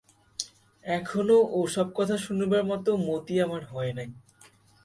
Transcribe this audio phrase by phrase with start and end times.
[0.85, 4.09] এখনো ও-সব কথা শুনিবার মতো মতি আমার হয় নাই।